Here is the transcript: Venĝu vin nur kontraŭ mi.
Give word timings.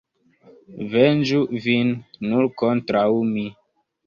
Venĝu 0.93 1.41
vin 1.67 1.93
nur 2.31 2.49
kontraŭ 2.63 3.05
mi. 3.37 3.47